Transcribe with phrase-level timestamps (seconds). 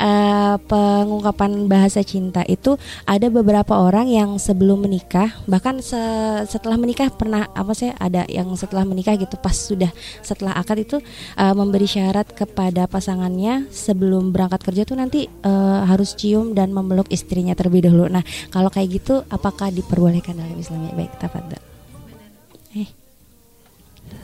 [0.00, 6.00] uh, pengungkapan bahasa cinta itu ada beberapa orang yang sebelum menikah bahkan se
[6.48, 9.92] setelah menikah pernah apa sih ada yang setelah menikah gitu pas sudah
[10.24, 10.96] setelah akad itu
[11.36, 17.06] uh, memberi syarat kepada pasangannya sebelum berangkat kerja tuh nanti uh, harus cium dan memeluk
[17.12, 18.08] istrinya terlebih dahulu.
[18.08, 20.88] Nah, kalau kayak gitu apakah diperbolehkan dalam Islam?
[20.88, 21.60] Ya, baik, tafadhol.
[22.74, 22.88] Eh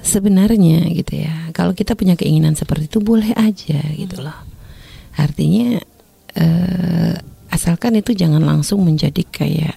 [0.02, 4.55] sebenarnya gitu ya kalau kita punya keinginan seperti itu boleh aja gitu loh
[5.16, 5.80] artinya
[6.36, 7.14] uh,
[7.52, 9.76] asalkan itu jangan langsung menjadi kayak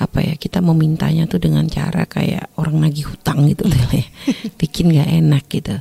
[0.00, 4.02] apa ya kita memintanya tuh dengan cara kayak orang nagih hutang gitu ya
[4.60, 5.76] bikin nggak enak gitu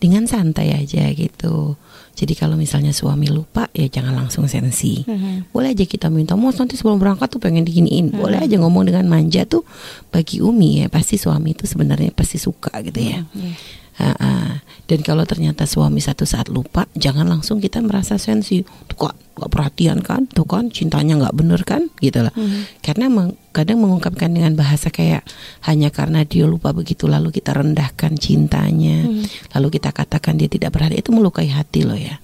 [0.00, 1.78] dengan santai aja gitu
[2.20, 5.00] jadi kalau misalnya suami lupa ya jangan langsung sensi.
[5.08, 5.56] Mm-hmm.
[5.56, 8.12] Boleh aja kita minta, mau nanti sebelum berangkat tuh pengen diginiin.
[8.12, 8.20] Mm-hmm.
[8.20, 9.64] Boleh aja ngomong dengan manja tuh
[10.12, 13.24] bagi Umi ya pasti suami itu sebenarnya pasti suka gitu ya.
[13.24, 13.52] Mm-hmm.
[14.04, 14.49] Uh, uh.
[14.90, 18.66] Dan kalau ternyata suami satu saat lupa, jangan langsung kita merasa sensi.
[18.66, 20.26] Tuh kok gak perhatian kan?
[20.26, 21.86] Tuh kan cintanya nggak bener kan?
[22.02, 22.34] Gitu lah.
[22.34, 22.66] Hmm.
[22.82, 25.22] Karena meng kadang mengungkapkan dengan bahasa kayak
[25.70, 29.54] hanya karena dia lupa begitu lalu kita rendahkan cintanya, hmm.
[29.54, 32.18] lalu kita katakan dia tidak berhati itu melukai hati loh ya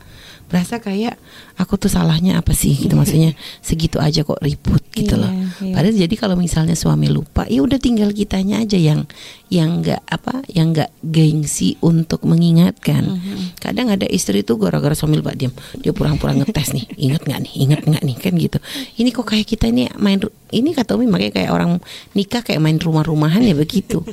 [0.47, 1.19] berasa kayak
[1.59, 5.29] aku tuh salahnya apa sih gitu maksudnya segitu aja kok ribut gitu loh.
[5.61, 5.75] Iya.
[5.77, 9.05] Padahal jadi kalau misalnya suami lupa, ya udah tinggal kitanya aja yang
[9.53, 13.05] yang nggak apa, yang nggak gengsi untuk mengingatkan.
[13.05, 13.61] Mm-hmm.
[13.61, 17.55] Kadang ada istri tuh gara-gara suami lupa diam, dia pura-pura ngetes nih, ingat nggak nih,
[17.69, 18.59] ingat nggak nih kan gitu.
[18.97, 20.19] Ini kok kayak kita ini main
[20.51, 21.71] ini kata Umi makanya kayak orang
[22.17, 24.07] nikah kayak main rumah-rumahan ya begitu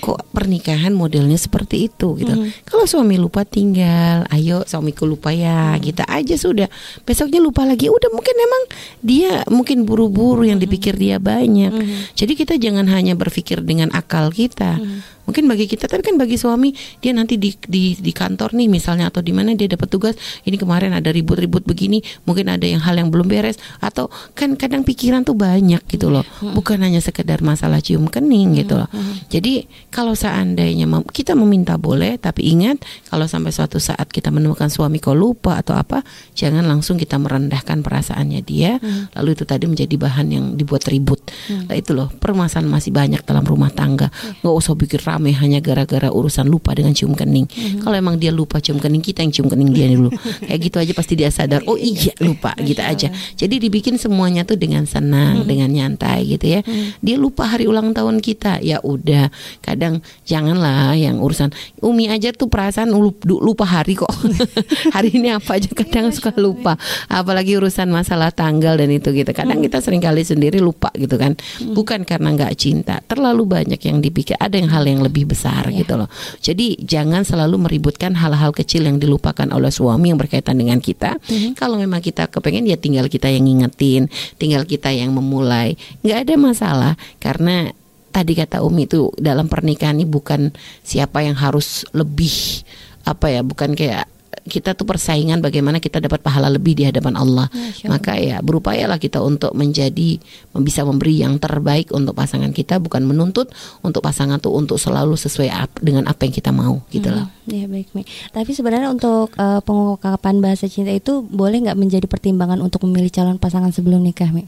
[0.00, 2.32] kok pernikahan modelnya seperti itu gitu.
[2.32, 2.50] Mm.
[2.64, 5.80] Kalau suami lupa tinggal, ayo suamiku lupa ya, mm.
[5.84, 6.68] kita aja sudah.
[7.04, 8.62] Besoknya lupa lagi, udah mungkin emang
[9.04, 11.70] dia mungkin buru-buru yang dipikir dia banyak.
[11.70, 12.16] Mm.
[12.16, 14.80] Jadi kita jangan hanya berpikir dengan akal kita.
[14.80, 18.66] Mm mungkin bagi kita tapi kan bagi suami dia nanti di di, di kantor nih
[18.66, 22.82] misalnya atau di mana dia dapat tugas ini kemarin ada ribut-ribut begini mungkin ada yang
[22.82, 26.58] hal yang belum beres atau kan kadang pikiran tuh banyak gitu loh hmm.
[26.58, 29.30] bukan hanya sekedar masalah cium kening gitu loh hmm.
[29.30, 34.98] jadi kalau seandainya kita meminta boleh tapi ingat kalau sampai suatu saat kita menemukan suami
[34.98, 36.02] kok lupa atau apa
[36.34, 39.14] jangan langsung kita merendahkan perasaannya dia hmm.
[39.14, 41.22] lalu itu tadi menjadi bahan yang dibuat ribut
[41.70, 44.10] nah itu loh permasalahan masih banyak dalam rumah tangga
[44.42, 47.44] nggak usah pikir ramai rame hanya gara-gara urusan lupa dengan cium kening.
[47.44, 47.84] Mm-hmm.
[47.84, 50.08] Kalau emang dia lupa cium kening, kita yang cium kening dia dulu.
[50.48, 51.60] Kayak gitu aja pasti dia sadar.
[51.68, 53.12] Oh iya lupa gitu aja.
[53.36, 55.50] Jadi dibikin semuanya tuh dengan senang, mm-hmm.
[55.52, 56.60] dengan nyantai gitu ya.
[56.64, 57.04] Mm-hmm.
[57.04, 59.28] Dia lupa hari ulang tahun kita, ya udah.
[59.60, 61.52] Kadang janganlah yang urusan
[61.84, 62.88] Umi aja tuh perasaan
[63.28, 64.08] lupa hari kok.
[64.96, 66.80] hari ini apa aja kadang suka lupa.
[67.12, 69.28] Apalagi urusan masalah tanggal dan itu gitu.
[69.36, 71.36] Kadang kita sering kali sendiri lupa gitu kan.
[71.60, 74.40] Bukan karena nggak cinta, terlalu banyak yang dipikir.
[74.40, 75.82] Ada yang hal yang lebih lebih besar yeah.
[75.82, 76.08] gitu loh.
[76.38, 81.18] Jadi jangan selalu meributkan hal-hal kecil yang dilupakan oleh suami yang berkaitan dengan kita.
[81.18, 81.52] Mm-hmm.
[81.58, 84.06] Kalau memang kita kepengen ya tinggal kita yang ngingetin,
[84.38, 85.74] tinggal kita yang memulai.
[86.06, 87.74] Nggak ada masalah karena
[88.14, 90.54] tadi kata Umi itu dalam pernikahan ini bukan
[90.86, 92.62] siapa yang harus lebih
[93.02, 94.06] apa ya, bukan kayak
[94.46, 97.46] kita tuh persaingan bagaimana kita dapat pahala lebih di hadapan Allah.
[97.86, 100.16] Maka ya berupayalah kita untuk menjadi
[100.56, 103.50] bisa memberi yang terbaik untuk pasangan kita bukan menuntut
[103.82, 107.26] untuk pasangan tuh untuk selalu sesuai ap, dengan apa yang kita mau gitu hmm, loh.
[107.50, 108.06] Ya baik, baik.
[108.30, 113.36] Tapi sebenarnya untuk uh, pengungkapan bahasa cinta itu boleh nggak menjadi pertimbangan untuk memilih calon
[113.36, 114.46] pasangan sebelum nikah, Mi?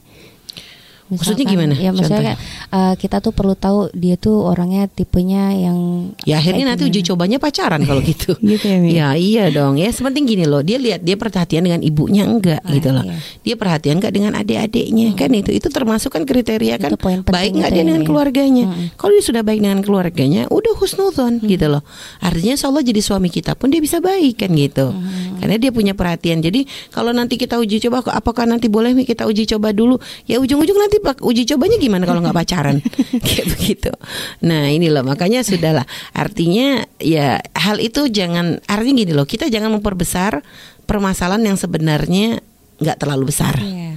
[1.13, 1.75] Misalkan, maksudnya gimana?
[1.77, 2.35] Ya maksudnya
[2.73, 7.37] uh, kita tuh perlu tahu dia tuh orangnya tipenya yang Ya akhirnya nanti uji cobanya
[7.37, 8.33] pacaran kalau gitu.
[8.41, 9.77] gitu ya, ya iya dong.
[9.77, 13.05] Ya sepenting gini loh, dia lihat dia perhatian dengan ibunya enggak ah, gitu loh.
[13.05, 13.17] Iya.
[13.45, 15.19] Dia perhatian enggak dengan adik-adiknya hmm.
[15.21, 15.51] kan itu.
[15.53, 16.97] Itu termasuk kan kriteria kan
[17.29, 18.65] baik enggak dia dengan keluarganya.
[18.73, 18.89] Hmm.
[18.97, 21.49] Kalau dia sudah baik dengan keluarganya, udah husnuzon hmm.
[21.53, 21.85] gitu loh.
[22.25, 24.97] Artinya insya Allah jadi suami kita pun dia bisa baik kan gitu.
[24.97, 25.32] Hmm.
[25.43, 26.39] Karena dia punya perhatian.
[26.39, 29.99] Jadi kalau nanti kita uji coba apakah nanti boleh kita uji coba dulu?
[30.31, 32.77] Ya ujung-ujung nanti uji cobanya gimana kalau nggak pacaran
[33.27, 33.91] kayak begitu
[34.45, 39.75] nah ini loh makanya sudahlah artinya ya hal itu jangan artinya gini loh kita jangan
[39.75, 40.45] memperbesar
[40.87, 42.39] permasalahan yang sebenarnya
[42.79, 43.93] nggak terlalu besar yeah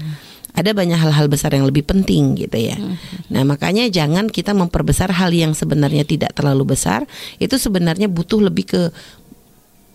[0.55, 2.79] ada banyak hal-hal besar yang lebih penting gitu ya.
[2.79, 2.95] Hmm.
[3.27, 7.03] Nah, makanya jangan kita memperbesar hal yang sebenarnya tidak terlalu besar.
[7.43, 8.81] Itu sebenarnya butuh lebih ke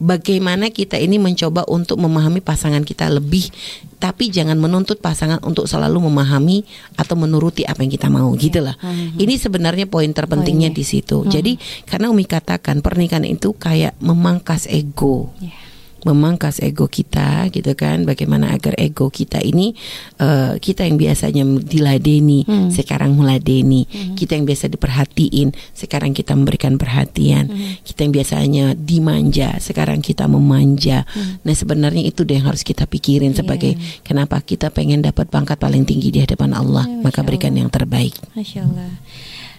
[0.00, 3.52] bagaimana kita ini mencoba untuk memahami pasangan kita lebih
[4.00, 6.64] tapi jangan menuntut pasangan untuk selalu memahami
[6.96, 8.40] atau menuruti apa yang kita mau yeah.
[8.40, 8.74] gitu lah.
[8.80, 9.20] Mm-hmm.
[9.20, 11.16] Ini sebenarnya poin terpentingnya oh, di situ.
[11.20, 11.32] Mm-hmm.
[11.36, 11.52] Jadi
[11.84, 15.28] karena Umi katakan pernikahan itu kayak memangkas ego.
[15.38, 15.69] Yeah
[16.04, 19.76] memangkas ego kita gitu kan bagaimana agar ego kita ini
[20.20, 22.70] uh, kita yang biasanya diladeni hmm.
[22.72, 24.16] sekarang meladeni hmm.
[24.16, 27.84] kita yang biasa diperhatiin sekarang kita memberikan perhatian hmm.
[27.84, 31.44] kita yang biasanya dimanja sekarang kita memanja hmm.
[31.44, 34.00] nah sebenarnya itu deh yang harus kita pikirin sebagai yeah.
[34.06, 38.16] kenapa kita pengen dapat pangkat paling tinggi di hadapan Allah yeah, maka berikan yang terbaik
[38.32, 38.90] Masya Allah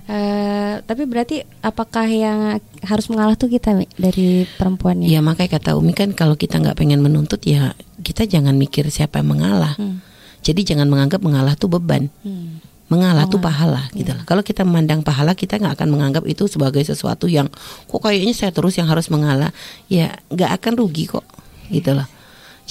[0.09, 5.07] Uh, tapi berarti apakah yang harus mengalah tuh kita dari perempuannya?
[5.07, 9.21] Ya makanya kata Umi kan kalau kita nggak pengen menuntut ya kita jangan mikir siapa
[9.21, 9.77] yang mengalah.
[9.77, 10.01] Hmm.
[10.42, 12.09] Jadi jangan menganggap mengalah tuh beban.
[12.25, 12.59] Hmm.
[12.92, 14.03] Mengalah oh, tuh pahala ya.
[14.03, 14.24] gitu lah.
[14.27, 17.48] Kalau kita memandang pahala kita nggak akan menganggap itu sebagai sesuatu yang
[17.88, 19.56] kok kayaknya saya terus yang harus mengalah.
[19.88, 21.24] Ya nggak akan rugi kok
[21.71, 22.09] gitu loh.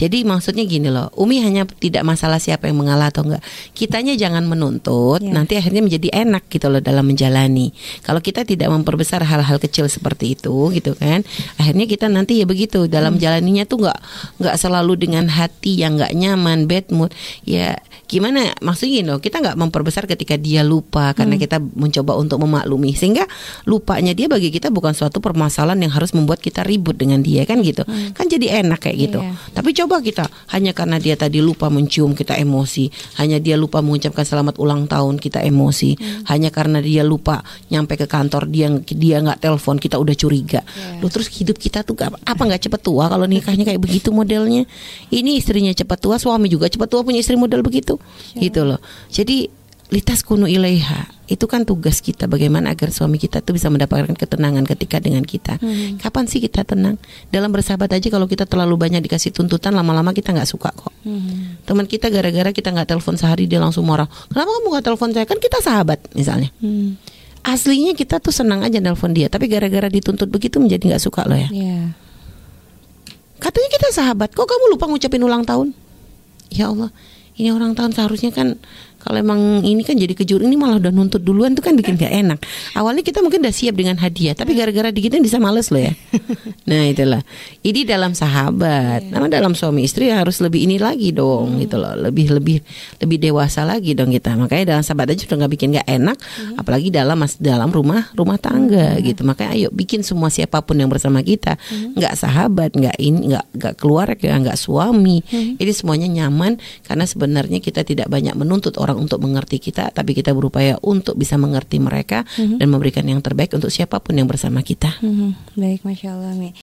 [0.00, 3.44] Jadi maksudnya gini loh, Umi hanya tidak masalah siapa yang mengalah atau enggak.
[3.76, 5.28] Kitanya jangan menuntut, yeah.
[5.28, 7.76] nanti akhirnya menjadi enak gitu loh dalam menjalani.
[8.00, 11.20] Kalau kita tidak memperbesar hal-hal kecil seperti itu gitu kan,
[11.60, 13.20] akhirnya kita nanti ya begitu dalam hmm.
[13.20, 13.98] jalaninya tuh nggak
[14.40, 17.12] nggak selalu dengan hati yang nggak nyaman, bad mood.
[17.44, 17.76] Ya
[18.08, 21.44] gimana maksudnya loh, kita nggak memperbesar ketika dia lupa karena hmm.
[21.44, 23.28] kita mencoba untuk memaklumi sehingga
[23.68, 27.60] lupanya dia bagi kita bukan suatu permasalahan yang harus membuat kita ribut dengan dia kan
[27.60, 27.84] gitu.
[27.84, 28.16] Hmm.
[28.16, 29.20] Kan jadi enak kayak gitu.
[29.20, 29.36] Yeah.
[29.52, 32.86] Tapi coba coba kita hanya karena dia tadi lupa mencium kita emosi,
[33.18, 36.30] hanya dia lupa mengucapkan selamat ulang tahun kita emosi, hmm.
[36.30, 37.42] hanya karena dia lupa
[37.74, 40.62] nyampe ke kantor dia dia nggak telepon kita udah curiga.
[40.62, 41.02] Yeah.
[41.02, 44.62] Loh terus hidup kita tuh gak, apa nggak cepet tua kalau nikahnya kayak begitu modelnya?
[45.10, 47.98] Ini istrinya cepet tua, suami juga cepet tua punya istri model begitu,
[48.38, 48.46] yeah.
[48.46, 48.78] gitu loh.
[49.10, 49.50] Jadi
[49.90, 54.66] litas kuno ilaiha itu kan tugas kita bagaimana agar suami kita tuh bisa mendapatkan ketenangan
[54.66, 55.62] ketika dengan kita.
[55.62, 55.94] Hmm.
[55.98, 56.98] Kapan sih kita tenang?
[57.30, 60.90] Dalam bersahabat aja kalau kita terlalu banyak dikasih tuntutan lama-lama kita nggak suka kok.
[61.06, 61.58] Hmm.
[61.62, 64.10] Teman kita gara-gara kita nggak telepon sehari dia langsung marah.
[64.30, 65.26] Kenapa kamu nggak telepon saya?
[65.26, 66.50] Kan kita sahabat misalnya.
[66.58, 66.98] Hmm.
[67.46, 71.38] Aslinya kita tuh senang aja telepon dia, tapi gara-gara dituntut begitu menjadi nggak suka loh
[71.38, 71.48] ya.
[71.48, 71.96] Yeah.
[73.40, 75.72] Katanya kita sahabat, kok kamu lupa ngucapin ulang tahun?
[76.52, 76.92] Ya Allah,
[77.40, 78.60] ini orang tahun seharusnya kan
[79.00, 82.12] kalau emang ini kan jadi kejur ini malah udah nuntut duluan tuh kan bikin gak
[82.12, 82.38] enak.
[82.76, 85.96] Awalnya kita mungkin udah siap dengan hadiah, tapi gara-gara dikitin bisa males loh ya.
[86.70, 87.18] Nah itulah.
[87.66, 89.18] Ini dalam sahabat, yeah.
[89.18, 91.60] nah dalam suami istri harus lebih ini lagi dong, hmm.
[91.66, 91.98] gitu loh.
[91.98, 92.62] Lebih lebih
[93.02, 94.38] lebih dewasa lagi dong kita.
[94.38, 96.62] Makanya dalam sahabat aja sudah nggak bikin gak enak, hmm.
[96.62, 99.02] apalagi dalam mas dalam rumah rumah tangga hmm.
[99.02, 99.26] gitu.
[99.26, 101.58] Makanya ayo bikin semua siapa pun yang bersama kita,
[101.98, 102.22] nggak hmm.
[102.22, 105.26] sahabat, nggak ini, nggak nggak keluarga, nggak suami.
[105.26, 105.58] Hmm.
[105.58, 110.18] Ini semuanya nyaman karena sebenarnya kita tidak banyak menuntut orang orang untuk mengerti kita, tapi
[110.18, 112.58] kita berupaya untuk bisa mengerti mereka mm-hmm.
[112.58, 114.98] dan memberikan yang terbaik untuk siapa pun yang bersama kita.
[114.98, 115.54] Mm-hmm.
[115.54, 116.69] Baik, masya Allah, Mi.